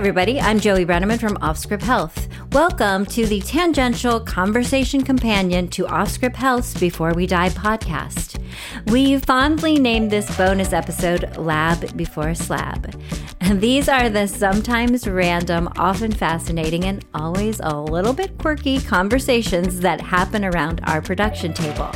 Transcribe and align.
Everybody, 0.00 0.40
I'm 0.40 0.58
Joey 0.58 0.86
Brenneman 0.86 1.20
from 1.20 1.36
Offscrip 1.36 1.82
Health. 1.82 2.26
Welcome 2.52 3.04
to 3.04 3.26
the 3.26 3.40
tangential 3.42 4.18
conversation 4.18 5.02
companion 5.02 5.68
to 5.68 5.84
Offscrip 5.84 6.34
Health's 6.34 6.72
Before 6.72 7.12
We 7.12 7.26
Die 7.26 7.50
podcast. 7.50 8.42
We 8.86 9.18
fondly 9.18 9.78
named 9.78 10.10
this 10.10 10.34
bonus 10.38 10.72
episode 10.72 11.36
Lab 11.36 11.94
Before 11.98 12.34
Slab. 12.34 12.94
These 13.42 13.90
are 13.90 14.08
the 14.08 14.26
sometimes 14.26 15.06
random, 15.06 15.68
often 15.76 16.12
fascinating, 16.12 16.86
and 16.86 17.04
always 17.12 17.60
a 17.60 17.78
little 17.78 18.14
bit 18.14 18.38
quirky 18.38 18.80
conversations 18.80 19.80
that 19.80 20.00
happen 20.00 20.46
around 20.46 20.80
our 20.84 21.02
production 21.02 21.52
table. 21.52 21.90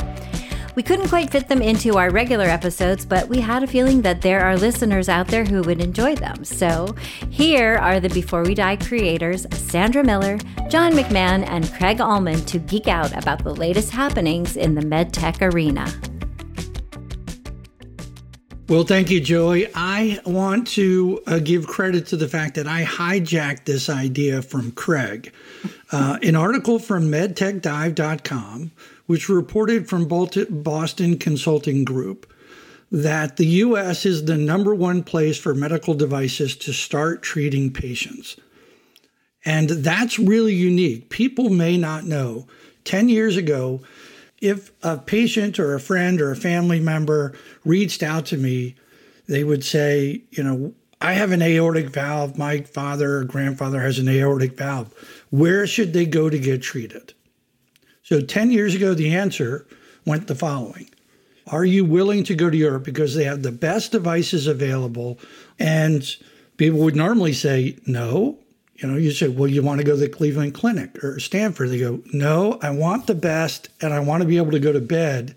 We 0.75 0.83
couldn't 0.83 1.07
quite 1.07 1.29
fit 1.29 1.47
them 1.47 1.61
into 1.61 1.97
our 1.97 2.11
regular 2.11 2.45
episodes, 2.45 3.05
but 3.05 3.29
we 3.29 3.39
had 3.39 3.63
a 3.63 3.67
feeling 3.67 4.01
that 4.01 4.21
there 4.21 4.41
are 4.41 4.57
listeners 4.57 5.07
out 5.07 5.27
there 5.27 5.45
who 5.45 5.61
would 5.61 5.79
enjoy 5.81 6.15
them. 6.15 6.43
So 6.43 6.93
here 7.29 7.75
are 7.75 8.01
the 8.01 8.09
Before 8.09 8.43
We 8.43 8.55
Die 8.55 8.75
creators 8.75 9.47
Sandra 9.51 10.03
Miller, 10.03 10.37
John 10.67 10.91
MacMahon, 10.91 11.47
and 11.47 11.71
Craig 11.73 12.01
Allman 12.01 12.43
to 12.45 12.59
geek 12.59 12.89
out 12.89 13.17
about 13.17 13.43
the 13.45 13.55
latest 13.55 13.91
happenings 13.91 14.57
in 14.57 14.75
the 14.75 14.81
medtech 14.81 15.41
arena. 15.41 15.87
Well, 18.67 18.83
thank 18.83 19.11
you, 19.11 19.21
Joey. 19.21 19.67
I 19.75 20.19
want 20.25 20.67
to 20.69 21.21
uh, 21.27 21.39
give 21.39 21.67
credit 21.67 22.07
to 22.07 22.17
the 22.17 22.27
fact 22.27 22.55
that 22.55 22.67
I 22.67 22.83
hijacked 22.83 23.65
this 23.65 23.89
idea 23.89 24.41
from 24.41 24.71
Craig. 24.71 25.31
Uh, 25.91 26.17
an 26.23 26.35
article 26.35 26.79
from 26.79 27.11
medtechdive.com 27.11 28.71
which 29.05 29.29
reported 29.29 29.87
from 29.87 30.07
Boston 30.07 31.17
Consulting 31.17 31.83
Group 31.85 32.31
that 32.91 33.37
the 33.37 33.45
US 33.47 34.05
is 34.05 34.25
the 34.25 34.37
number 34.37 34.73
one 34.73 35.03
place 35.03 35.37
for 35.37 35.53
medical 35.53 35.93
devices 35.93 36.55
to 36.57 36.71
start 36.71 37.21
treating 37.21 37.71
patients. 37.71 38.37
And 39.43 39.69
that's 39.69 40.17
really 40.17 40.53
unique. 40.53 41.09
People 41.09 41.49
may 41.49 41.77
not 41.77 42.05
know. 42.05 42.47
10 42.85 43.09
years 43.09 43.37
ago, 43.37 43.81
if 44.41 44.71
a 44.83 44.97
patient 44.97 45.59
or 45.59 45.73
a 45.73 45.79
friend 45.79 46.21
or 46.21 46.31
a 46.31 46.35
family 46.35 46.79
member 46.79 47.33
reached 47.63 48.03
out 48.03 48.25
to 48.27 48.37
me, 48.37 48.75
they 49.27 49.43
would 49.43 49.63
say, 49.63 50.21
you 50.31 50.43
know, 50.43 50.73
I 51.01 51.13
have 51.13 51.31
an 51.31 51.41
aortic 51.41 51.89
valve. 51.89 52.37
My 52.37 52.61
father 52.61 53.17
or 53.17 53.23
grandfather 53.23 53.81
has 53.81 53.99
an 53.99 54.07
aortic 54.07 54.57
valve. 54.57 54.93
Where 55.29 55.67
should 55.67 55.93
they 55.93 56.05
go 56.05 56.29
to 56.29 56.39
get 56.39 56.61
treated? 56.61 57.13
So 58.05 58.21
10 58.21 58.51
years 58.51 58.75
ago, 58.75 58.93
the 58.93 59.15
answer 59.15 59.65
went 60.05 60.27
the 60.27 60.35
following 60.35 60.89
Are 61.47 61.65
you 61.65 61.83
willing 61.83 62.23
to 62.25 62.35
go 62.35 62.51
to 62.51 62.55
Europe 62.55 62.83
because 62.83 63.15
they 63.15 63.23
have 63.23 63.41
the 63.41 63.51
best 63.51 63.91
devices 63.91 64.45
available? 64.45 65.17
And 65.57 66.03
people 66.57 66.79
would 66.79 66.95
normally 66.95 67.33
say, 67.33 67.77
No. 67.87 68.37
You 68.75 68.89
know, 68.89 68.97
you 68.97 69.09
say, 69.11 69.27
Well, 69.27 69.47
you 69.47 69.63
want 69.63 69.79
to 69.79 69.85
go 69.85 69.93
to 69.93 69.97
the 69.97 70.07
Cleveland 70.07 70.53
Clinic 70.53 71.03
or 71.03 71.19
Stanford. 71.19 71.71
They 71.71 71.79
go, 71.79 72.03
No, 72.13 72.59
I 72.61 72.69
want 72.69 73.07
the 73.07 73.15
best 73.15 73.69
and 73.81 73.91
I 73.91 73.99
want 74.01 74.21
to 74.21 74.29
be 74.29 74.37
able 74.37 74.51
to 74.51 74.59
go 74.59 74.71
to 74.71 74.81
bed. 74.81 75.35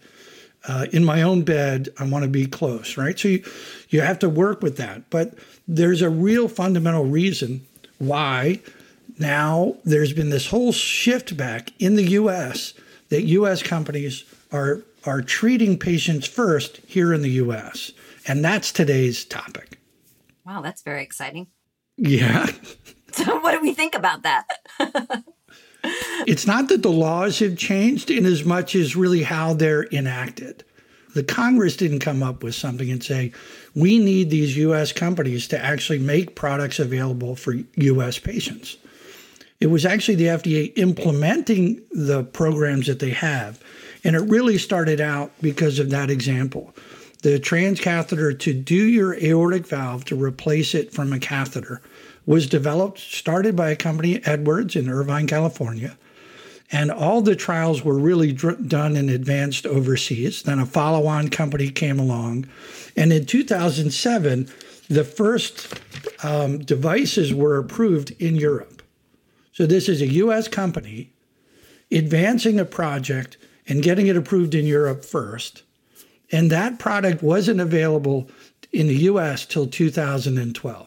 Uh, 0.67 0.85
in 0.93 1.03
my 1.03 1.23
own 1.23 1.45
bed, 1.45 1.89
I 1.99 2.05
want 2.05 2.25
to 2.25 2.29
be 2.29 2.45
close, 2.45 2.99
right? 2.99 3.19
So 3.19 3.29
you, 3.29 3.45
you 3.89 4.03
have 4.03 4.19
to 4.19 4.29
work 4.29 4.61
with 4.61 4.77
that. 4.77 5.09
But 5.09 5.33
there's 5.67 6.03
a 6.03 6.11
real 6.11 6.49
fundamental 6.49 7.07
reason 7.07 7.65
why 7.97 8.61
now 9.21 9.77
there's 9.85 10.13
been 10.13 10.31
this 10.31 10.49
whole 10.49 10.73
shift 10.73 11.37
back 11.37 11.73
in 11.79 11.97
the 11.97 12.11
US 12.11 12.75
that 13.09 13.23
US 13.23 13.63
companies 13.63 14.25
are 14.53 14.83
are 15.05 15.23
treating 15.23 15.79
patients 15.79 16.27
first 16.27 16.79
here 16.87 17.13
in 17.13 17.23
the 17.23 17.31
US. 17.31 17.93
And 18.27 18.45
that's 18.45 18.73
today's 18.73 19.25
topic. 19.25 19.79
Wow, 20.45 20.61
that's 20.61 20.83
very 20.83 21.03
exciting. 21.03 21.47
Yeah. 21.97 22.47
So 23.13 23.41
what 23.41 23.53
do 23.53 23.61
we 23.61 23.75
think 23.75 23.95
about 23.95 24.23
that? 24.23 24.47
it's 26.27 26.47
not 26.47 26.69
that 26.69 26.83
the 26.83 26.91
laws 26.91 27.39
have 27.41 27.57
changed 27.57 28.11
in 28.11 28.27
as 28.27 28.45
much 28.45 28.75
as 28.75 28.95
really 28.95 29.23
how 29.23 29.55
they're 29.55 29.87
enacted. 29.87 30.65
The 31.15 31.25
Congress 31.25 31.77
didn't 31.77 32.01
come 32.01 32.23
up 32.23 32.45
with 32.45 32.55
something 32.55 32.91
and 32.91 33.03
say, 33.03 33.33
we 33.75 33.99
need 33.99 34.31
these 34.31 34.57
US 34.59 34.93
companies 34.93 35.49
to 35.49 35.59
actually 35.59 35.99
make 35.99 36.37
products 36.37 36.79
available 36.79 37.35
for 37.35 37.55
US 37.77 38.19
patients. 38.19 38.77
It 39.61 39.69
was 39.69 39.85
actually 39.85 40.15
the 40.15 40.27
FDA 40.27 40.73
implementing 40.77 41.83
the 41.91 42.23
programs 42.23 42.87
that 42.87 43.01
they 43.01 43.11
have. 43.11 43.61
And 44.05 44.15
it 44.15 44.21
really 44.21 44.59
started 44.59 45.01
out 45.01 45.33
because 45.41 45.79
of 45.79 45.91
that 45.91 46.11
example. 46.11 46.75
The 47.23 47.41
transcatheter 47.41 48.39
to 48.39 48.55
do 48.55 48.77
your 48.77 49.15
aortic 49.23 49.67
valve 49.67 50.05
to 50.07 50.17
replace 50.17 50.75
it 50.75 50.93
from 50.93 51.13
a 51.13 51.19
catheter 51.19 51.83
was 52.27 52.47
developed, 52.47 53.01
started 53.01 53.57
by 53.57 53.71
a 53.71 53.77
company, 53.77 54.25
Edwards, 54.25 54.77
in 54.77 54.89
Irvine, 54.89 55.27
California. 55.27 55.99
And 56.71 56.91
all 56.91 57.23
the 57.23 57.35
trials 57.35 57.83
were 57.83 57.99
really 57.99 58.33
dr- 58.33 58.69
done 58.69 58.95
and 58.95 59.11
advanced 59.11 59.67
overseas. 59.67 60.43
Then 60.43 60.59
a 60.59 60.67
follow 60.67 61.07
on 61.07 61.31
company 61.31 61.71
came 61.71 61.99
along. 61.99 62.47
And 62.95 63.13
in 63.13 63.27
2007, 63.27 64.49
the 64.89 65.05
first 65.05 65.81
um, 66.23 66.59
devices 66.59 67.33
were 67.35 67.59
approved 67.59 68.11
in 68.21 68.37
Europe. 68.37 68.78
So 69.59 69.67
this 69.67 69.89
is 69.89 70.01
a 70.01 70.07
US 70.07 70.47
company 70.47 71.11
advancing 71.91 72.61
a 72.61 72.65
project 72.65 73.37
and 73.67 73.83
getting 73.83 74.07
it 74.07 74.17
approved 74.17 74.55
in 74.55 74.67
Europe 74.67 75.05
first. 75.05 75.65
And 76.31 76.49
that 76.53 76.79
product 76.79 77.25
wasn't 77.25 77.61
available 77.61 78.31
in 78.71 78.87
the 78.87 78.99
US 79.11 79.45
till 79.45 79.67
2012. 79.67 80.87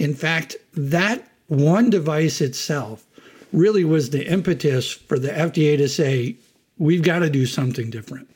In 0.00 0.14
fact, 0.16 0.56
that 0.74 1.30
one 1.46 1.88
device 1.88 2.40
itself 2.40 3.06
really 3.52 3.84
was 3.84 4.10
the 4.10 4.26
impetus 4.26 4.92
for 4.92 5.16
the 5.16 5.30
FDA 5.30 5.76
to 5.76 5.88
say, 5.88 6.34
we've 6.78 7.04
got 7.04 7.20
to 7.20 7.30
do 7.30 7.46
something 7.46 7.88
different. 7.88 8.28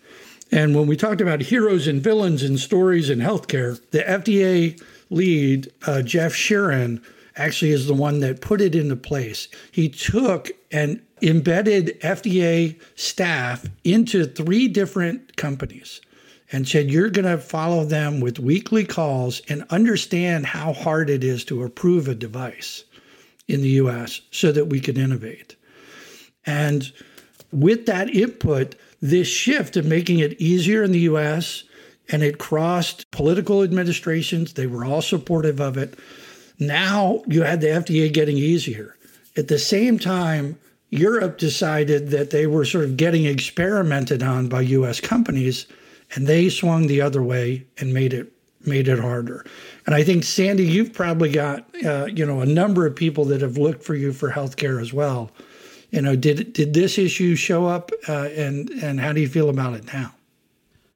And 0.52 0.76
when 0.76 0.86
we 0.86 0.96
talked 0.96 1.20
about 1.20 1.40
heroes 1.40 1.88
and 1.88 2.00
villains 2.00 2.44
and 2.44 2.60
stories 2.60 3.10
in 3.10 3.18
healthcare, 3.18 3.80
the 3.90 4.04
FDA 4.04 4.80
lead, 5.10 5.72
uh, 5.88 6.02
Jeff 6.02 6.34
Shuren, 6.34 7.02
actually 7.36 7.70
is 7.70 7.86
the 7.86 7.94
one 7.94 8.20
that 8.20 8.40
put 8.40 8.60
it 8.60 8.74
into 8.74 8.96
place. 8.96 9.48
He 9.72 9.88
took 9.88 10.50
and 10.70 11.02
embedded 11.22 12.00
FDA 12.00 12.80
staff 12.94 13.66
into 13.84 14.24
three 14.24 14.68
different 14.68 15.36
companies 15.36 16.00
and 16.52 16.66
said, 16.66 16.90
You're 16.90 17.10
going 17.10 17.26
to 17.26 17.38
follow 17.38 17.84
them 17.84 18.20
with 18.20 18.38
weekly 18.38 18.84
calls 18.84 19.40
and 19.48 19.64
understand 19.70 20.46
how 20.46 20.72
hard 20.72 21.10
it 21.10 21.24
is 21.24 21.44
to 21.46 21.62
approve 21.62 22.08
a 22.08 22.14
device 22.14 22.84
in 23.48 23.62
the 23.62 23.70
US 23.70 24.20
so 24.30 24.52
that 24.52 24.66
we 24.66 24.80
can 24.80 24.96
innovate. 24.96 25.56
And 26.46 26.92
with 27.52 27.86
that 27.86 28.14
input, 28.14 28.74
this 29.00 29.28
shift 29.28 29.76
of 29.76 29.86
making 29.86 30.20
it 30.20 30.40
easier 30.40 30.82
in 30.82 30.92
the 30.92 31.00
US 31.00 31.64
and 32.08 32.22
it 32.22 32.38
crossed 32.38 33.10
political 33.10 33.62
administrations, 33.62 34.54
they 34.54 34.66
were 34.66 34.84
all 34.84 35.02
supportive 35.02 35.60
of 35.60 35.76
it. 35.76 35.98
Now 36.60 37.22
you 37.26 37.42
had 37.42 37.60
the 37.60 37.68
FDA 37.68 38.12
getting 38.12 38.36
easier. 38.36 38.96
At 39.36 39.48
the 39.48 39.58
same 39.58 39.98
time, 39.98 40.58
Europe 40.90 41.38
decided 41.38 42.10
that 42.10 42.30
they 42.30 42.46
were 42.46 42.64
sort 42.64 42.84
of 42.84 42.96
getting 42.96 43.24
experimented 43.24 44.22
on 44.22 44.48
by 44.48 44.60
US 44.62 45.00
companies 45.00 45.66
and 46.14 46.26
they 46.26 46.48
swung 46.48 46.86
the 46.86 47.00
other 47.00 47.22
way 47.22 47.66
and 47.78 47.94
made 47.94 48.12
it 48.12 48.32
made 48.66 48.88
it 48.88 48.98
harder. 48.98 49.46
And 49.86 49.94
I 49.94 50.02
think 50.04 50.22
Sandy, 50.22 50.64
you've 50.64 50.92
probably 50.92 51.30
got 51.30 51.64
uh, 51.84 52.06
you 52.06 52.26
know 52.26 52.40
a 52.40 52.46
number 52.46 52.86
of 52.86 52.94
people 52.94 53.24
that 53.26 53.40
have 53.40 53.56
looked 53.56 53.82
for 53.82 53.94
you 53.94 54.12
for 54.12 54.30
healthcare 54.30 54.80
as 54.80 54.92
well. 54.92 55.30
You 55.90 56.02
know, 56.02 56.16
did 56.16 56.52
did 56.52 56.74
this 56.74 56.98
issue 56.98 57.36
show 57.36 57.66
up, 57.66 57.90
uh, 58.08 58.28
and 58.36 58.68
and 58.70 59.00
how 59.00 59.12
do 59.12 59.20
you 59.20 59.28
feel 59.28 59.48
about 59.48 59.74
it 59.74 59.92
now? 59.92 60.14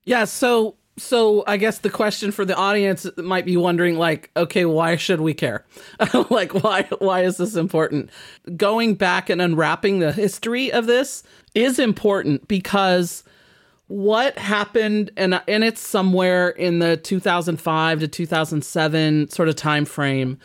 Yeah, 0.05 0.25
so 0.25 0.75
so 0.97 1.43
I 1.47 1.57
guess 1.57 1.79
the 1.79 1.91
question 1.91 2.31
for 2.31 2.45
the 2.45 2.55
audience 2.55 3.07
might 3.17 3.45
be 3.45 3.57
wondering 3.57 3.97
like 3.97 4.31
okay 4.37 4.65
why 4.65 4.97
should 4.97 5.21
we 5.21 5.35
care? 5.35 5.65
Like 6.31 6.55
why 6.55 6.89
why 6.99 7.23
is 7.23 7.37
this 7.37 7.57
important? 7.57 8.11
Going 8.57 8.95
back 8.95 9.29
and 9.31 9.41
unwrapping 9.41 9.99
the 9.99 10.13
history 10.13 10.73
of 10.73 10.87
this 10.87 11.23
is 11.55 11.79
important 11.79 12.47
because 12.49 13.25
what 13.87 14.39
happened 14.39 15.11
and 15.17 15.41
and 15.47 15.63
it's 15.65 15.81
somewhere 15.81 16.49
in 16.51 16.79
the 16.79 16.97
2005 16.97 18.01
to 18.01 18.09
2007 18.09 19.29
sort 19.29 19.49
of 19.49 19.57
time 19.57 19.85
frame 19.85 20.39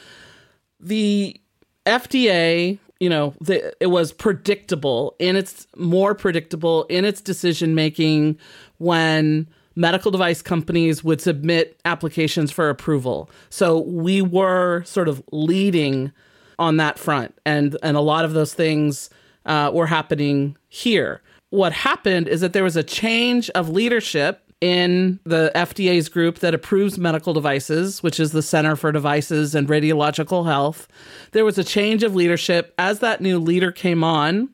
the 0.80 1.40
FDA 1.86 2.78
you 3.00 3.10
know 3.10 3.34
the, 3.40 3.74
it 3.82 3.88
was 3.88 4.12
predictable 4.12 5.16
in 5.20 5.36
its 5.38 5.68
more 5.78 6.14
predictable 6.14 6.84
in 6.86 7.06
its 7.06 7.22
decision 7.22 7.76
making 7.76 8.38
when 8.78 9.48
medical 9.76 10.12
device 10.12 10.42
companies 10.42 11.04
would 11.04 11.22
submit 11.22 11.80
applications 11.86 12.52
for 12.52 12.70
approval. 12.70 13.30
So 13.50 13.80
we 13.80 14.22
were 14.22 14.84
sort 14.84 15.08
of 15.08 15.24
leading 15.32 16.12
on 16.58 16.78
that 16.78 17.00
front, 17.00 17.38
and 17.46 17.78
and 17.82 17.96
a 17.96 18.02
lot 18.02 18.26
of 18.26 18.34
those 18.34 18.54
things 18.54 19.10
uh, 19.46 19.72
were 19.74 19.88
happening 19.88 20.58
here. 20.68 21.22
What 21.50 21.74
happened 21.74 22.28
is 22.28 22.42
that 22.42 22.54
there 22.54 22.64
was 22.64 22.76
a 22.76 22.84
change 22.84 23.50
of 23.52 23.70
leadership 23.70 24.44
in 24.62 25.20
the 25.24 25.52
FDA's 25.56 26.10
group 26.10 26.40
that 26.40 26.54
approves 26.54 26.98
medical 26.98 27.34
devices, 27.34 28.04
which 28.04 28.20
is 28.20 28.34
the 28.34 28.42
Center 28.42 28.76
for 28.76 28.92
Devices 28.92 29.56
and 29.56 29.68
Radiological 29.68 30.46
Health. 30.46 30.88
There 31.32 31.46
was 31.46 31.58
a 31.58 31.64
change 31.64 32.04
of 32.04 32.14
leadership. 32.14 32.74
As 32.78 33.00
that 33.00 33.22
new 33.22 33.40
leader 33.40 33.72
came 33.72 34.04
on, 34.04 34.50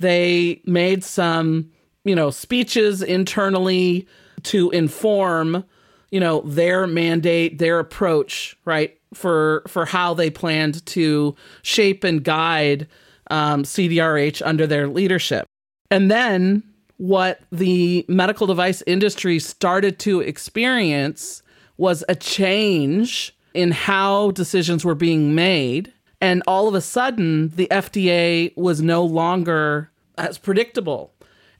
they 0.00 0.60
made 0.66 1.04
some, 1.04 1.70
you 2.04 2.14
know, 2.14 2.30
speeches 2.30 3.02
internally 3.02 4.06
to 4.46 4.70
inform, 4.70 5.64
you 6.10 6.20
know, 6.20 6.40
their 6.42 6.86
mandate, 6.86 7.58
their 7.58 7.78
approach, 7.78 8.56
right, 8.64 8.98
for 9.14 9.62
for 9.68 9.84
how 9.84 10.14
they 10.14 10.30
planned 10.30 10.84
to 10.86 11.34
shape 11.62 12.04
and 12.04 12.22
guide 12.22 12.86
um, 13.30 13.64
CDRH 13.64 14.42
under 14.44 14.66
their 14.66 14.88
leadership. 14.88 15.46
And 15.90 16.10
then 16.10 16.62
what 16.98 17.40
the 17.52 18.04
medical 18.08 18.46
device 18.46 18.82
industry 18.86 19.38
started 19.38 19.98
to 20.00 20.20
experience 20.20 21.42
was 21.76 22.04
a 22.08 22.14
change 22.14 23.36
in 23.54 23.70
how 23.70 24.30
decisions 24.32 24.84
were 24.84 24.94
being 24.94 25.34
made. 25.34 25.92
And 26.20 26.42
all 26.46 26.68
of 26.68 26.74
a 26.74 26.80
sudden, 26.80 27.50
the 27.50 27.68
FDA 27.70 28.56
was 28.56 28.80
no 28.80 29.04
longer 29.04 29.90
as 30.16 30.38
predictable 30.38 31.12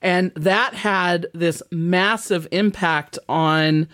and 0.02 0.32
that 0.34 0.74
had 0.74 1.26
this 1.32 1.62
massive 1.70 2.46
impact 2.50 3.18
on 3.28 3.88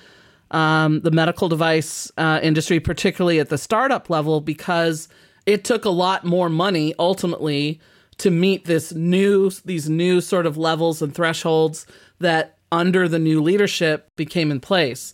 um, 0.50 1.00
the 1.00 1.10
medical 1.10 1.48
device 1.48 2.10
uh, 2.18 2.40
industry, 2.42 2.80
particularly 2.80 3.40
at 3.40 3.48
the 3.48 3.58
startup 3.58 4.10
level, 4.10 4.40
because 4.40 5.08
it 5.46 5.64
took 5.64 5.84
a 5.84 5.90
lot 5.90 6.24
more 6.24 6.48
money 6.48 6.94
ultimately 6.98 7.80
to 8.18 8.30
meet 8.30 8.66
this 8.66 8.92
new 8.92 9.50
these 9.64 9.88
new 9.88 10.20
sort 10.20 10.46
of 10.46 10.56
levels 10.56 11.02
and 11.02 11.14
thresholds 11.14 11.86
that 12.20 12.58
under 12.70 13.08
the 13.08 13.18
new 13.18 13.42
leadership 13.42 14.08
became 14.16 14.50
in 14.50 14.60
place. 14.60 15.12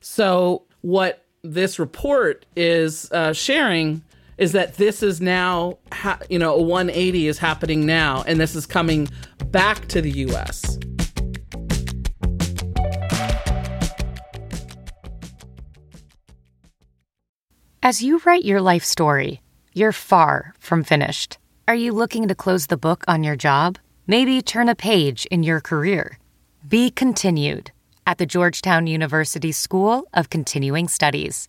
So 0.00 0.64
what 0.82 1.24
this 1.42 1.78
report 1.78 2.44
is 2.56 3.10
uh, 3.12 3.32
sharing 3.32 4.02
is 4.38 4.52
that 4.52 4.76
this 4.76 5.02
is 5.02 5.20
now, 5.20 5.78
ha- 5.92 6.18
you 6.28 6.38
know, 6.38 6.54
a 6.54 6.62
180 6.62 7.26
is 7.26 7.38
happening 7.38 7.86
now, 7.86 8.24
and 8.26 8.40
this 8.40 8.54
is 8.54 8.66
coming 8.66 9.08
back 9.46 9.88
to 9.88 10.00
the 10.00 10.10
US. 10.10 10.78
As 17.84 18.00
you 18.00 18.20
write 18.24 18.44
your 18.44 18.60
life 18.60 18.84
story, 18.84 19.42
you're 19.74 19.92
far 19.92 20.54
from 20.60 20.84
finished. 20.84 21.38
Are 21.66 21.74
you 21.74 21.92
looking 21.92 22.28
to 22.28 22.34
close 22.34 22.68
the 22.68 22.76
book 22.76 23.04
on 23.08 23.24
your 23.24 23.34
job? 23.34 23.76
Maybe 24.06 24.40
turn 24.40 24.68
a 24.68 24.74
page 24.74 25.26
in 25.26 25.42
your 25.42 25.60
career? 25.60 26.18
Be 26.66 26.90
continued 26.90 27.72
at 28.06 28.18
the 28.18 28.26
Georgetown 28.26 28.86
University 28.86 29.52
School 29.52 30.04
of 30.14 30.30
Continuing 30.30 30.86
Studies. 30.86 31.48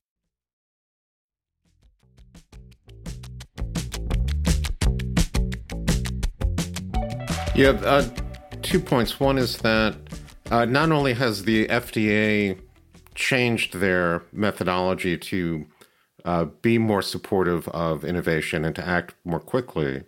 Yeah, 7.53 7.71
uh, 7.83 8.07
two 8.61 8.79
points. 8.79 9.19
One 9.19 9.37
is 9.37 9.57
that 9.57 9.95
uh, 10.49 10.63
not 10.63 10.91
only 10.91 11.13
has 11.13 11.43
the 11.43 11.67
FDA 11.67 12.57
changed 13.13 13.75
their 13.75 14.23
methodology 14.31 15.17
to 15.17 15.67
uh, 16.23 16.45
be 16.45 16.77
more 16.77 17.01
supportive 17.01 17.67
of 17.67 18.05
innovation 18.05 18.63
and 18.63 18.73
to 18.77 18.87
act 18.87 19.15
more 19.25 19.41
quickly, 19.41 20.03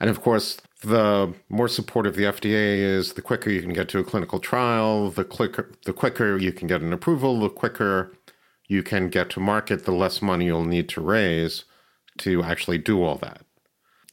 and 0.00 0.10
of 0.10 0.20
course, 0.20 0.58
the 0.82 1.32
more 1.48 1.68
supportive 1.68 2.14
the 2.14 2.24
FDA 2.24 2.78
is, 2.78 3.14
the 3.14 3.22
quicker 3.22 3.48
you 3.48 3.62
can 3.62 3.72
get 3.72 3.88
to 3.88 3.98
a 3.98 4.04
clinical 4.04 4.38
trial, 4.38 5.10
the 5.10 5.24
quicker 5.24 5.72
the 5.86 5.94
quicker 5.94 6.36
you 6.36 6.52
can 6.52 6.68
get 6.68 6.82
an 6.82 6.92
approval, 6.92 7.40
the 7.40 7.48
quicker 7.48 8.12
you 8.68 8.82
can 8.82 9.08
get 9.08 9.30
to 9.30 9.40
market, 9.40 9.86
the 9.86 9.92
less 9.92 10.20
money 10.20 10.44
you'll 10.44 10.64
need 10.64 10.90
to 10.90 11.00
raise 11.00 11.64
to 12.18 12.42
actually 12.42 12.78
do 12.78 13.02
all 13.02 13.16
that. 13.16 13.40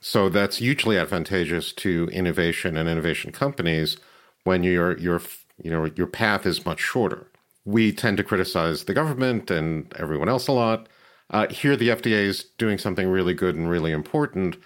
So 0.06 0.28
that's 0.28 0.58
hugely 0.58 0.98
advantageous 0.98 1.72
to 1.74 2.10
innovation 2.12 2.76
and 2.76 2.90
innovation 2.90 3.32
companies 3.32 3.96
when 4.44 4.62
your 4.62 4.98
your 4.98 5.22
you 5.64 5.72
know 5.72 5.86
your 5.96 6.08
path 6.08 6.46
is 6.46 6.66
much 6.66 6.82
shorter. 6.82 7.32
We 7.64 7.94
tend 7.94 8.18
to 8.18 8.24
criticize 8.24 8.84
the 8.84 8.94
government 8.94 9.50
and 9.50 9.94
everyone 9.98 10.28
else 10.28 10.50
a 10.50 10.52
lot. 10.52 10.90
Uh, 11.30 11.48
here, 11.48 11.78
the 11.78 11.88
FDA 11.88 12.26
is 12.26 12.44
doing 12.58 12.78
something 12.78 13.08
really 13.08 13.34
good 13.34 13.56
and 13.56 13.70
really 13.70 13.94
important 13.94 14.58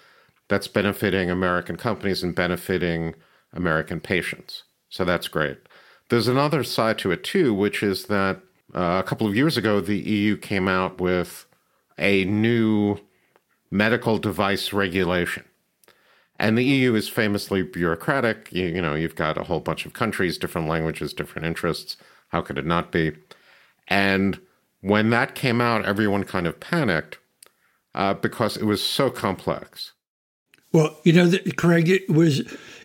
that's 0.49 0.67
benefiting 0.67 1.29
American 1.29 1.77
companies 1.77 2.23
and 2.23 2.33
benefiting 2.33 3.13
American 3.53 3.99
patients. 3.99 4.63
So 4.89 5.05
that's 5.05 5.27
great. 5.27 5.59
There's 6.09 6.27
another 6.27 6.63
side 6.63 6.97
to 6.99 7.11
it 7.11 7.23
too, 7.23 7.53
which 7.53 7.83
is 7.83 8.05
that 8.05 8.37
uh, 8.73 9.03
a 9.05 9.07
couple 9.07 9.27
of 9.27 9.35
years 9.35 9.55
ago, 9.55 9.81
the 9.81 9.99
EU 9.99 10.35
came 10.35 10.67
out 10.67 10.99
with 10.99 11.45
a 11.99 12.25
new 12.25 12.97
medical 13.71 14.17
device 14.17 14.73
regulation. 14.73 15.43
And 16.39 16.57
the 16.57 16.63
EU 16.63 16.93
is 16.95 17.09
famously 17.09 17.63
bureaucratic. 17.63 18.49
You, 18.51 18.67
you, 18.67 18.81
know, 18.81 18.93
you've 18.95 19.15
got 19.15 19.37
a 19.37 19.43
whole 19.43 19.59
bunch 19.59 19.85
of 19.85 19.93
countries, 19.93 20.37
different 20.37 20.67
languages, 20.67 21.13
different 21.13 21.47
interests. 21.47 21.97
How 22.29 22.41
could 22.41 22.57
it 22.57 22.65
not 22.65 22.91
be? 22.91 23.13
And 23.87 24.39
when 24.81 25.09
that 25.09 25.33
came 25.33 25.61
out, 25.61 25.85
everyone 25.85 26.23
kind 26.23 26.45
of 26.45 26.59
panicked 26.59 27.17
uh, 27.95 28.13
because 28.13 28.57
it 28.57 28.65
was 28.65 28.83
so 28.83 29.09
complex. 29.09 29.93
Well, 30.71 30.95
you 31.03 31.13
know, 31.13 31.31
Craig, 31.55 31.89
it 31.89 32.09
was, 32.09 32.41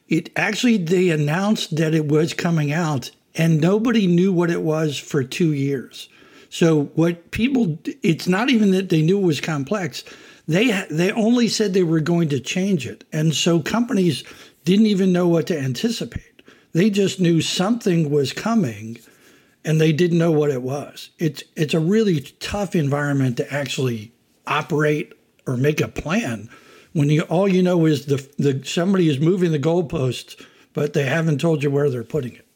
it 0.09 0.31
actually, 0.37 0.79
they 0.79 1.11
announced 1.11 1.77
that 1.77 1.95
it 1.95 2.09
was 2.09 2.33
coming 2.33 2.73
out 2.73 3.11
and 3.35 3.61
nobody 3.61 4.07
knew 4.07 4.33
what 4.33 4.51
it 4.51 4.63
was 4.63 4.97
for 4.99 5.23
two 5.23 5.53
years. 5.53 6.09
So, 6.49 6.85
what 6.95 7.31
people, 7.31 7.79
it's 8.03 8.29
not 8.29 8.51
even 8.51 8.73
that 8.73 8.91
they 8.91 9.03
knew 9.03 9.19
it 9.19 9.25
was 9.25 9.41
complex 9.41 10.05
they 10.53 10.87
they 10.91 11.13
only 11.13 11.49
said 11.49 11.73
they 11.73 11.83
were 11.83 12.01
going 12.01 12.29
to 12.31 12.41
change 12.41 12.87
it, 12.87 13.05
and 13.13 13.35
so 13.35 13.61
companies 13.61 14.25
didn't 14.65 14.87
even 14.87 15.13
know 15.13 15.29
what 15.29 15.47
to 15.49 15.59
anticipate. 15.59 16.43
They 16.73 16.91
just 16.91 17.21
knew 17.21 17.41
something 17.41 18.11
was 18.11 18.33
coming, 18.33 18.99
and 19.65 19.81
they 19.81 19.93
didn't 19.93 20.19
know 20.19 20.33
what 20.33 20.51
it 20.51 20.63
was. 20.63 21.11
It's 21.19 21.45
it's 21.57 21.75
a 21.75 21.81
really 21.81 22.21
tough 22.41 22.75
environment 22.75 23.37
to 23.39 23.53
actually 23.53 24.13
operate 24.47 25.13
or 25.47 25.57
make 25.57 25.81
a 25.81 25.89
plan 25.89 26.49
when 26.93 27.09
you 27.11 27.23
all 27.23 27.49
you 27.49 27.63
know 27.63 27.87
is 27.87 28.07
the 28.07 28.27
the 28.39 28.63
somebody 28.65 29.09
is 29.09 29.21
moving 29.21 29.53
the 29.53 29.59
goalposts, 29.59 30.45
but 30.73 30.93
they 30.93 31.05
haven't 31.05 31.41
told 31.41 31.63
you 31.63 31.71
where 31.71 31.91
they're 31.91 32.05
putting 32.05 32.35
it. 32.35 32.47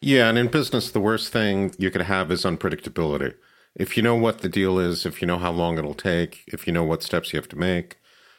Yeah, 0.00 0.28
and 0.28 0.38
in 0.38 0.48
business, 0.48 0.90
the 0.90 1.00
worst 1.00 1.32
thing 1.32 1.74
you 1.78 1.90
could 1.90 2.02
have 2.02 2.30
is 2.30 2.44
unpredictability 2.44 3.34
if 3.76 3.96
you 3.96 4.02
know 4.02 4.16
what 4.16 4.40
the 4.40 4.48
deal 4.48 4.78
is, 4.80 5.06
if 5.06 5.22
you 5.22 5.28
know 5.28 5.38
how 5.38 5.52
long 5.52 5.78
it'll 5.78 5.94
take, 5.94 6.42
if 6.48 6.66
you 6.66 6.72
know 6.72 6.84
what 6.84 7.02
steps 7.04 7.32
you 7.32 7.38
have 7.38 7.48
to 7.50 7.56
make, 7.56 7.98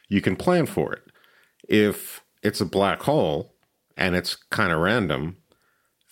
you 0.09 0.21
can 0.21 0.35
plan 0.35 0.65
for 0.65 0.93
it. 0.93 1.03
If 1.69 2.21
it's 2.43 2.61
a 2.61 2.65
black 2.65 3.03
hole 3.03 3.53
and 3.95 4.15
it's 4.15 4.35
kind 4.35 4.71
of 4.73 4.79
random, 4.79 5.37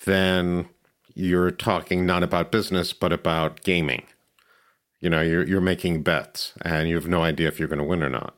then 0.06 0.70
you're 1.16 1.52
talking 1.52 2.06
not 2.06 2.24
about 2.24 2.52
business 2.52 2.94
but 2.94 3.12
about 3.14 3.64
gaming. 3.64 4.06
You 5.02 5.10
know, 5.10 5.22
you're 5.22 5.48
you're 5.48 5.62
making 5.62 6.04
bets 6.04 6.54
and 6.62 6.90
you 6.90 6.96
have 6.96 7.08
no 7.08 7.24
idea 7.24 7.48
if 7.48 7.60
you're 7.60 7.68
going 7.68 7.80
to 7.80 7.86
win 7.86 8.04
or 8.04 8.10
not. 8.10 8.36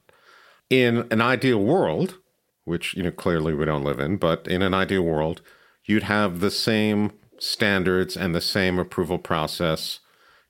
in 0.69 1.07
an 1.11 1.21
ideal 1.21 1.63
world, 1.63 2.17
which 2.65 2.93
you 2.95 3.03
know 3.03 3.11
clearly 3.11 3.53
we 3.53 3.65
don't 3.65 3.83
live 3.83 3.99
in, 3.99 4.17
but 4.17 4.47
in 4.47 4.61
an 4.61 4.73
ideal 4.73 5.03
world, 5.03 5.41
you'd 5.85 6.03
have 6.03 6.39
the 6.39 6.51
same 6.51 7.11
standards 7.39 8.17
and 8.17 8.33
the 8.35 8.41
same 8.41 8.79
approval 8.79 9.17
process 9.19 9.99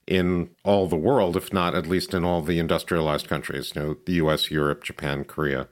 in 0.08 0.50
all 0.64 0.88
the 0.88 0.96
world, 0.96 1.36
if 1.36 1.52
not 1.52 1.76
at 1.76 1.86
least 1.86 2.14
in 2.14 2.24
all 2.24 2.42
the 2.42 2.60
industrialized 2.60 3.28
countries, 3.28 3.74
you 3.76 3.82
know, 3.82 3.98
the 4.06 4.14
US, 4.14 4.50
Europe, 4.50 4.84
Japan, 4.84 5.26
Korea, 5.26 5.68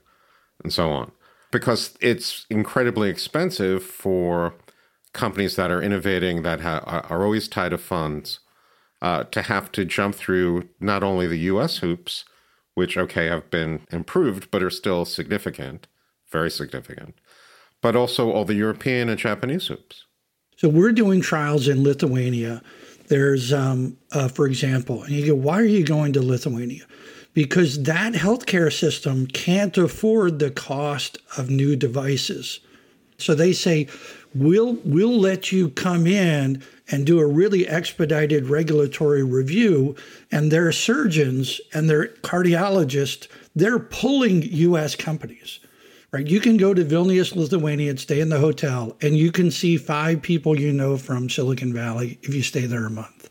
and 0.62 0.72
so 0.72 0.90
on. 0.90 1.10
Because 1.50 1.96
it's 2.00 2.44
incredibly 2.50 3.08
expensive 3.08 3.82
for 3.82 4.54
companies 5.14 5.56
that 5.56 5.70
are 5.70 5.82
innovating, 5.82 6.42
that 6.42 6.60
ha- 6.60 7.06
are 7.08 7.24
always 7.24 7.48
tied 7.48 7.70
to 7.70 7.78
funds, 7.78 8.40
uh, 9.00 9.24
to 9.24 9.42
have 9.42 9.72
to 9.72 9.84
jump 9.84 10.14
through 10.14 10.68
not 10.80 11.02
only 11.02 11.26
the 11.26 11.38
US 11.38 11.78
hoops, 11.78 12.24
which, 12.74 12.98
okay, 12.98 13.26
have 13.26 13.50
been 13.50 13.80
improved, 13.90 14.50
but 14.50 14.62
are 14.62 14.70
still 14.70 15.06
significant, 15.06 15.86
very 16.30 16.50
significant, 16.50 17.14
but 17.80 17.96
also 17.96 18.30
all 18.30 18.44
the 18.44 18.54
European 18.54 19.08
and 19.08 19.18
Japanese 19.18 19.68
hoops. 19.68 20.04
So 20.58 20.68
we're 20.68 20.92
doing 20.92 21.22
trials 21.22 21.68
in 21.68 21.82
Lithuania 21.82 22.62
there's, 23.08 23.52
um, 23.52 23.96
uh, 24.12 24.28
for 24.28 24.46
example, 24.46 25.02
and 25.02 25.12
you 25.12 25.26
go, 25.26 25.34
why 25.34 25.60
are 25.60 25.64
you 25.64 25.84
going 25.84 26.12
to 26.14 26.22
Lithuania? 26.22 26.84
Because 27.34 27.82
that 27.82 28.14
healthcare 28.14 28.72
system 28.72 29.26
can't 29.26 29.76
afford 29.76 30.38
the 30.38 30.50
cost 30.50 31.18
of 31.36 31.50
new 31.50 31.76
devices. 31.76 32.60
So 33.18 33.34
they 33.34 33.52
say, 33.52 33.88
we'll 34.34 34.74
we'll 34.84 35.18
let 35.18 35.52
you 35.52 35.70
come 35.70 36.06
in 36.06 36.62
and 36.88 37.06
do 37.06 37.18
a 37.18 37.26
really 37.26 37.66
expedited 37.66 38.46
regulatory 38.46 39.22
review 39.22 39.96
and 40.30 40.50
their 40.50 40.70
surgeons 40.72 41.60
and 41.72 41.88
their 41.88 42.08
cardiologists 42.22 43.28
they're 43.54 43.78
pulling 43.78 44.42
US 44.42 44.94
companies 44.94 45.60
right? 46.16 46.26
You 46.26 46.40
can 46.40 46.56
go 46.56 46.72
to 46.72 46.82
Vilnius, 46.82 47.36
Lithuania, 47.36 47.90
and 47.90 48.00
stay 48.00 48.20
in 48.20 48.30
the 48.30 48.38
hotel, 48.38 48.96
and 49.02 49.18
you 49.18 49.30
can 49.30 49.50
see 49.50 49.76
five 49.76 50.22
people 50.22 50.58
you 50.58 50.72
know 50.72 50.96
from 50.96 51.28
Silicon 51.28 51.74
Valley 51.74 52.18
if 52.22 52.34
you 52.34 52.42
stay 52.42 52.64
there 52.64 52.86
a 52.86 52.90
month. 52.90 53.28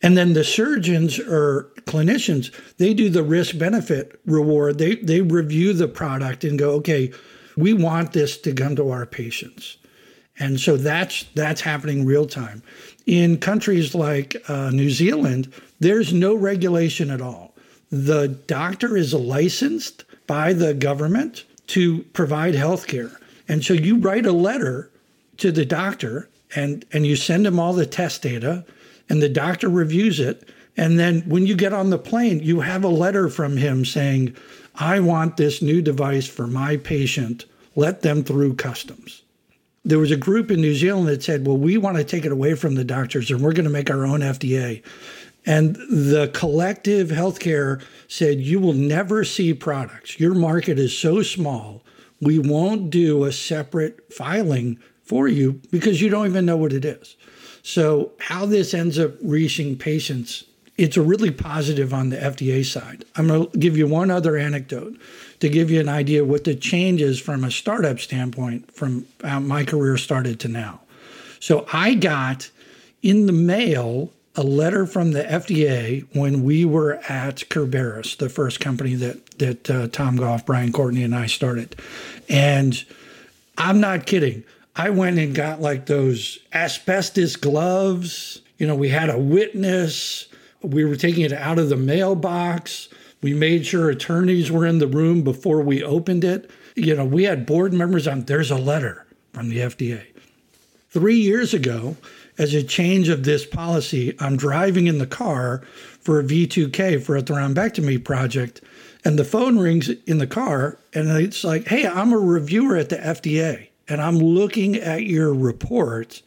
And 0.00 0.16
then 0.16 0.32
the 0.32 0.44
surgeons 0.44 1.18
or 1.18 1.70
clinicians, 1.80 2.50
they 2.78 2.94
do 2.94 3.10
the 3.10 3.22
risk 3.22 3.58
benefit 3.58 4.18
reward. 4.24 4.78
They 4.78 4.94
they 4.94 5.20
review 5.20 5.74
the 5.74 5.88
product 5.88 6.44
and 6.44 6.58
go, 6.58 6.70
okay, 6.76 7.12
we 7.58 7.74
want 7.74 8.14
this 8.14 8.38
to 8.38 8.54
come 8.54 8.74
to 8.76 8.90
our 8.90 9.04
patients. 9.04 9.76
And 10.38 10.58
so 10.58 10.78
that's 10.78 11.24
that's 11.34 11.60
happening 11.60 12.06
real 12.06 12.26
time. 12.26 12.62
In 13.04 13.36
countries 13.36 13.94
like 13.94 14.34
uh, 14.48 14.70
New 14.70 14.88
Zealand, 14.88 15.52
there's 15.78 16.14
no 16.14 16.34
regulation 16.34 17.10
at 17.10 17.20
all. 17.20 17.54
The 17.90 18.28
doctor 18.28 18.96
is 18.96 19.12
licensed 19.12 20.04
by 20.26 20.54
the 20.54 20.72
government 20.72 21.44
to 21.68 22.02
provide 22.12 22.54
health 22.54 22.86
care. 22.86 23.12
And 23.46 23.64
so 23.64 23.72
you 23.72 23.98
write 23.98 24.26
a 24.26 24.32
letter 24.32 24.90
to 25.38 25.52
the 25.52 25.64
doctor 25.64 26.28
and, 26.54 26.84
and 26.92 27.06
you 27.06 27.16
send 27.16 27.46
him 27.46 27.58
all 27.58 27.72
the 27.72 27.86
test 27.86 28.22
data, 28.22 28.64
and 29.08 29.22
the 29.22 29.28
doctor 29.28 29.68
reviews 29.68 30.20
it. 30.20 30.48
And 30.76 30.98
then 30.98 31.20
when 31.22 31.46
you 31.46 31.54
get 31.54 31.72
on 31.72 31.90
the 31.90 31.98
plane, 31.98 32.40
you 32.40 32.60
have 32.60 32.84
a 32.84 32.88
letter 32.88 33.28
from 33.28 33.56
him 33.56 33.84
saying, 33.84 34.34
I 34.74 35.00
want 35.00 35.36
this 35.36 35.60
new 35.60 35.82
device 35.82 36.26
for 36.26 36.46
my 36.46 36.76
patient. 36.76 37.44
Let 37.74 38.02
them 38.02 38.22
through 38.22 38.54
customs. 38.54 39.22
There 39.84 39.98
was 39.98 40.10
a 40.10 40.16
group 40.16 40.50
in 40.50 40.60
New 40.60 40.74
Zealand 40.74 41.08
that 41.08 41.22
said, 41.22 41.46
Well, 41.46 41.56
we 41.56 41.78
want 41.78 41.96
to 41.96 42.04
take 42.04 42.24
it 42.24 42.32
away 42.32 42.54
from 42.54 42.74
the 42.74 42.84
doctors 42.84 43.30
and 43.30 43.40
we're 43.40 43.52
going 43.52 43.64
to 43.64 43.70
make 43.70 43.90
our 43.90 44.04
own 44.04 44.20
FDA. 44.20 44.82
And 45.48 45.76
the 45.76 46.30
collective 46.34 47.08
healthcare 47.08 47.82
said, 48.06 48.38
you 48.38 48.60
will 48.60 48.74
never 48.74 49.24
see 49.24 49.54
products. 49.54 50.20
Your 50.20 50.34
market 50.34 50.78
is 50.78 50.96
so 50.96 51.22
small, 51.22 51.82
we 52.20 52.38
won't 52.38 52.90
do 52.90 53.24
a 53.24 53.32
separate 53.32 54.12
filing 54.12 54.78
for 55.02 55.26
you 55.26 55.62
because 55.70 56.02
you 56.02 56.10
don't 56.10 56.26
even 56.26 56.44
know 56.44 56.58
what 56.58 56.74
it 56.74 56.84
is. 56.84 57.16
So, 57.62 58.12
how 58.18 58.44
this 58.44 58.74
ends 58.74 58.98
up 58.98 59.12
reaching 59.22 59.78
patients, 59.78 60.44
it's 60.76 60.98
a 60.98 61.02
really 61.02 61.30
positive 61.30 61.94
on 61.94 62.10
the 62.10 62.18
FDA 62.18 62.62
side. 62.62 63.06
I'm 63.16 63.28
going 63.28 63.50
to 63.50 63.58
give 63.58 63.74
you 63.74 63.86
one 63.86 64.10
other 64.10 64.36
anecdote 64.36 65.00
to 65.40 65.48
give 65.48 65.70
you 65.70 65.80
an 65.80 65.88
idea 65.88 66.26
what 66.26 66.44
the 66.44 66.56
change 66.56 67.00
is 67.00 67.18
from 67.18 67.42
a 67.42 67.50
startup 67.50 68.00
standpoint 68.00 68.70
from 68.74 69.06
how 69.24 69.40
my 69.40 69.64
career 69.64 69.96
started 69.96 70.40
to 70.40 70.48
now. 70.48 70.82
So, 71.40 71.64
I 71.72 71.94
got 71.94 72.50
in 73.02 73.24
the 73.24 73.32
mail 73.32 74.12
a 74.38 74.42
letter 74.44 74.86
from 74.86 75.10
the 75.10 75.24
FDA 75.24 76.06
when 76.14 76.44
we 76.44 76.64
were 76.64 77.00
at 77.08 77.38
Kerberos, 77.50 78.16
the 78.16 78.28
first 78.28 78.60
company 78.60 78.94
that 78.94 79.38
that 79.38 79.68
uh, 79.68 79.88
Tom 79.88 80.16
Goff, 80.16 80.46
Brian 80.46 80.70
Courtney, 80.72 81.02
and 81.02 81.14
I 81.14 81.26
started. 81.26 81.74
And 82.28 82.84
I'm 83.58 83.80
not 83.80 84.06
kidding. 84.06 84.44
I 84.76 84.90
went 84.90 85.18
and 85.18 85.34
got 85.34 85.60
like 85.60 85.86
those 85.86 86.38
asbestos 86.52 87.34
gloves. 87.34 88.40
You 88.58 88.68
know, 88.68 88.76
we 88.76 88.90
had 88.90 89.10
a 89.10 89.18
witness. 89.18 90.28
We 90.62 90.84
were 90.84 90.96
taking 90.96 91.24
it 91.24 91.32
out 91.32 91.58
of 91.58 91.68
the 91.68 91.76
mailbox. 91.76 92.88
We 93.20 93.34
made 93.34 93.66
sure 93.66 93.90
attorneys 93.90 94.52
were 94.52 94.66
in 94.66 94.78
the 94.78 94.86
room 94.86 95.22
before 95.22 95.62
we 95.62 95.82
opened 95.82 96.22
it. 96.22 96.48
You 96.76 96.94
know, 96.94 97.04
we 97.04 97.24
had 97.24 97.44
board 97.44 97.72
members 97.72 98.06
on. 98.06 98.22
There's 98.22 98.52
a 98.52 98.56
letter 98.56 99.04
from 99.32 99.48
the 99.48 99.58
FDA. 99.58 100.06
Three 100.98 101.20
years 101.20 101.54
ago, 101.54 101.96
as 102.38 102.54
a 102.54 102.62
change 102.64 103.08
of 103.08 103.22
this 103.22 103.46
policy, 103.46 104.16
I'm 104.18 104.36
driving 104.36 104.88
in 104.88 104.98
the 104.98 105.06
car 105.06 105.62
for 106.00 106.18
a 106.18 106.24
V2K 106.24 107.00
for 107.00 107.16
a 107.16 107.22
thrombectomy 107.22 108.02
project, 108.02 108.60
and 109.04 109.16
the 109.16 109.22
phone 109.24 109.60
rings 109.60 109.88
in 110.08 110.18
the 110.18 110.26
car, 110.26 110.76
and 110.92 111.08
it's 111.08 111.44
like, 111.44 111.68
hey, 111.68 111.86
I'm 111.86 112.12
a 112.12 112.18
reviewer 112.18 112.74
at 112.74 112.88
the 112.88 112.96
FDA, 112.96 113.68
and 113.86 114.02
I'm 114.02 114.18
looking 114.18 114.74
at 114.74 115.04
your 115.04 115.32
report, 115.32 116.20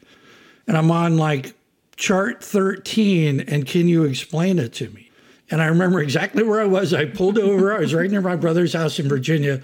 and 0.68 0.78
I'm 0.78 0.90
on 0.90 1.18
like 1.18 1.54
chart 1.98 2.42
13, 2.42 3.42
and 3.42 3.68
can 3.68 3.90
you 3.90 4.06
explain 4.06 4.58
it 4.58 4.72
to 4.76 4.90
me? 4.92 5.12
And 5.50 5.62
I 5.62 5.66
remember 5.66 6.00
exactly 6.00 6.44
where 6.44 6.62
I 6.62 6.66
was. 6.66 6.94
I 6.94 7.08
pulled 7.08 7.38
over, 7.38 7.76
I 7.76 7.80
was 7.80 7.94
right 7.94 8.10
near 8.10 8.22
my 8.22 8.38
brother's 8.38 8.72
house 8.72 9.00
in 9.00 9.10
Virginia 9.10 9.62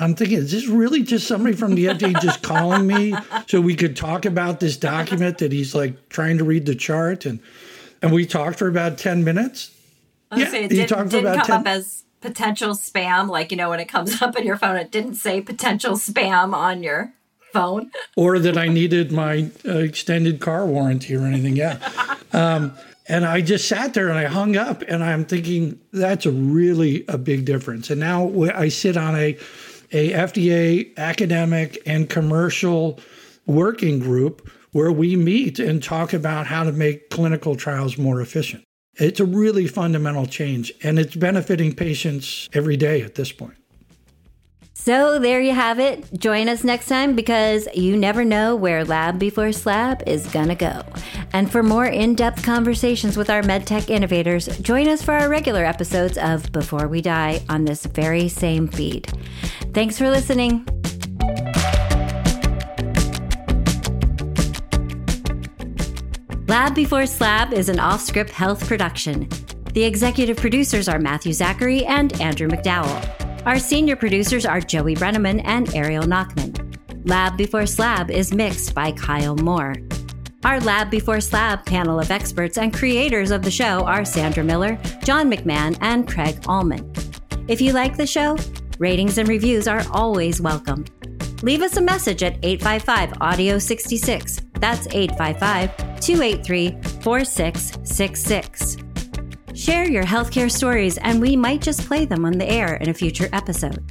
I'm 0.00 0.14
thinking, 0.14 0.38
is 0.38 0.50
this 0.50 0.66
really 0.66 1.02
just 1.02 1.26
somebody 1.26 1.54
from 1.54 1.74
the 1.74 1.86
FDA 1.86 2.18
just 2.20 2.42
calling 2.44 2.86
me 2.86 3.14
so 3.46 3.60
we 3.60 3.76
could 3.76 3.96
talk 3.96 4.24
about 4.24 4.60
this 4.60 4.76
document 4.76 5.38
that 5.38 5.52
he's 5.52 5.74
like 5.74 6.08
trying 6.08 6.38
to 6.38 6.44
read 6.44 6.66
the 6.66 6.74
chart 6.74 7.26
and 7.26 7.40
and 8.02 8.12
we 8.12 8.24
talked 8.24 8.58
for 8.58 8.66
about 8.66 8.96
ten 8.96 9.24
minutes. 9.24 9.70
yeah, 10.34 10.48
say, 10.48 10.64
it 10.64 10.68
did, 10.68 10.88
didn't, 10.88 11.08
didn't 11.08 11.36
come 11.36 11.46
10... 11.46 11.60
up 11.60 11.66
as 11.66 12.04
potential 12.20 12.70
spam, 12.70 13.28
like 13.28 13.50
you 13.50 13.56
know 13.56 13.70
when 13.70 13.80
it 13.80 13.88
comes 13.88 14.22
up 14.22 14.36
in 14.36 14.46
your 14.46 14.56
phone, 14.56 14.76
it 14.76 14.90
didn't 14.90 15.14
say 15.14 15.40
potential 15.40 15.92
spam 15.94 16.54
on 16.54 16.82
your 16.82 17.12
phone, 17.52 17.90
or 18.16 18.38
that 18.38 18.56
I 18.56 18.68
needed 18.68 19.12
my 19.12 19.50
uh, 19.66 19.78
extended 19.78 20.40
car 20.40 20.66
warranty 20.66 21.14
or 21.14 21.24
anything. 21.24 21.56
Yeah. 21.56 21.78
Um, 22.32 22.78
and 23.08 23.26
I 23.26 23.40
just 23.40 23.66
sat 23.66 23.92
there 23.92 24.08
and 24.08 24.16
I 24.16 24.26
hung 24.26 24.56
up 24.56 24.82
and 24.82 25.02
I'm 25.02 25.24
thinking 25.24 25.80
that's 25.92 26.26
a 26.26 26.30
really 26.30 27.04
a 27.08 27.18
big 27.18 27.44
difference. 27.44 27.90
And 27.90 27.98
now 27.98 28.32
I 28.54 28.68
sit 28.68 28.96
on 28.96 29.16
a 29.16 29.36
a 29.92 30.12
FDA 30.12 30.96
academic 30.96 31.82
and 31.86 32.08
commercial 32.08 33.00
working 33.46 33.98
group 33.98 34.50
where 34.72 34.92
we 34.92 35.16
meet 35.16 35.58
and 35.58 35.82
talk 35.82 36.12
about 36.12 36.46
how 36.46 36.64
to 36.64 36.72
make 36.72 37.10
clinical 37.10 37.56
trials 37.56 37.98
more 37.98 38.20
efficient. 38.20 38.62
It's 38.94 39.20
a 39.20 39.24
really 39.24 39.66
fundamental 39.66 40.26
change, 40.26 40.72
and 40.82 40.98
it's 40.98 41.16
benefiting 41.16 41.74
patients 41.74 42.48
every 42.52 42.76
day 42.76 43.02
at 43.02 43.14
this 43.14 43.32
point. 43.32 43.59
So 44.82 45.18
there 45.18 45.42
you 45.42 45.52
have 45.52 45.78
it. 45.78 46.10
Join 46.14 46.48
us 46.48 46.64
next 46.64 46.86
time 46.86 47.14
because 47.14 47.68
you 47.74 47.98
never 47.98 48.24
know 48.24 48.56
where 48.56 48.82
Lab 48.82 49.18
Before 49.18 49.52
Slab 49.52 50.02
is 50.06 50.26
gonna 50.28 50.54
go. 50.54 50.82
And 51.34 51.52
for 51.52 51.62
more 51.62 51.84
in 51.84 52.14
depth 52.14 52.42
conversations 52.42 53.14
with 53.14 53.28
our 53.28 53.42
medtech 53.42 53.90
innovators, 53.90 54.46
join 54.60 54.88
us 54.88 55.02
for 55.02 55.12
our 55.12 55.28
regular 55.28 55.66
episodes 55.66 56.16
of 56.16 56.50
Before 56.52 56.88
We 56.88 57.02
Die 57.02 57.42
on 57.50 57.66
this 57.66 57.84
very 57.84 58.26
same 58.30 58.68
feed. 58.68 59.06
Thanks 59.74 59.98
for 59.98 60.08
listening. 60.08 60.64
Lab 66.48 66.74
Before 66.74 67.04
Slab 67.04 67.52
is 67.52 67.68
an 67.68 67.76
Offscrip 67.76 68.30
Health 68.30 68.66
production. 68.66 69.28
The 69.74 69.84
executive 69.84 70.38
producers 70.38 70.88
are 70.88 70.98
Matthew 70.98 71.34
Zachary 71.34 71.84
and 71.84 72.18
Andrew 72.18 72.48
McDowell. 72.48 73.19
Our 73.46 73.58
senior 73.58 73.96
producers 73.96 74.44
are 74.44 74.60
Joey 74.60 74.94
Brenneman 74.94 75.40
and 75.46 75.74
Ariel 75.74 76.04
Nachman. 76.04 76.78
Lab 77.08 77.38
Before 77.38 77.64
Slab 77.64 78.10
is 78.10 78.34
mixed 78.34 78.74
by 78.74 78.92
Kyle 78.92 79.34
Moore. 79.34 79.76
Our 80.44 80.60
Lab 80.60 80.90
Before 80.90 81.22
Slab 81.22 81.64
panel 81.64 81.98
of 81.98 82.10
experts 82.10 82.58
and 82.58 82.72
creators 82.72 83.30
of 83.30 83.42
the 83.42 83.50
show 83.50 83.84
are 83.86 84.04
Sandra 84.04 84.44
Miller, 84.44 84.78
John 85.04 85.30
MacMahon, 85.30 85.78
and 85.80 86.06
Craig 86.06 86.38
Allman. 86.46 86.92
If 87.48 87.62
you 87.62 87.72
like 87.72 87.96
the 87.96 88.06
show, 88.06 88.36
ratings 88.78 89.16
and 89.16 89.26
reviews 89.26 89.66
are 89.66 89.84
always 89.90 90.42
welcome. 90.42 90.84
Leave 91.42 91.62
us 91.62 91.78
a 91.78 91.80
message 91.80 92.22
at 92.22 92.36
855 92.42 93.22
Audio 93.22 93.58
66. 93.58 94.40
That's 94.60 94.86
855 94.88 96.00
283 96.00 96.70
4666. 97.00 98.89
Share 99.60 99.86
your 99.86 100.04
healthcare 100.04 100.50
stories, 100.50 100.96
and 100.96 101.20
we 101.20 101.36
might 101.36 101.60
just 101.60 101.86
play 101.86 102.06
them 102.06 102.24
on 102.24 102.32
the 102.32 102.48
air 102.50 102.76
in 102.76 102.88
a 102.88 102.94
future 102.94 103.28
episode. 103.34 103.84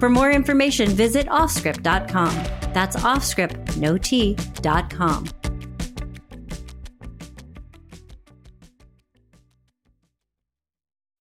For 0.00 0.10
more 0.10 0.32
information, 0.32 0.88
visit 0.88 1.28
offscrip.com. 1.28 2.34
That's 2.72 2.96
offscript, 2.96 3.76
no 3.76 3.96
T, 3.96 4.34
dot 4.60 4.90
com. 4.90 5.28